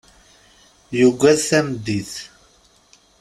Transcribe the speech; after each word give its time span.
Yuggad 0.99 1.39
tameddit. 1.49 2.13